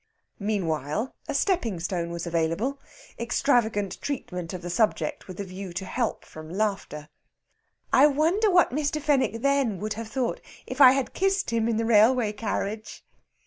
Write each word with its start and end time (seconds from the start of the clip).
Meanwhile, 0.39 1.13
a 1.27 1.35
stepping 1.35 1.79
stone 1.79 2.09
was 2.09 2.25
available 2.25 2.79
extravagant 3.19 4.01
treatment 4.01 4.51
of 4.51 4.63
the 4.63 4.69
subject 4.71 5.27
with 5.27 5.39
a 5.39 5.43
view 5.43 5.73
to 5.73 5.85
help 5.85 6.25
from 6.25 6.49
laughter. 6.49 7.07
"I 7.93 8.07
wonder 8.07 8.49
what 8.49 8.71
Mr. 8.71 8.99
Fenwick 8.99 9.43
then 9.43 9.77
would 9.79 9.93
have 9.93 10.07
thought 10.07 10.41
if 10.65 10.81
I 10.81 10.93
had 10.93 11.13
kissed 11.13 11.51
him 11.51 11.67
in 11.67 11.77
the 11.77 11.85
railway 11.85 12.33
carriage." 12.33 13.05